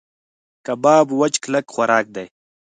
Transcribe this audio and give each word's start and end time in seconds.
کباب 0.65 1.05
وچ 1.19 1.33
کلک 1.43 1.65
خوراک 1.73 2.05
دی. 2.15 2.25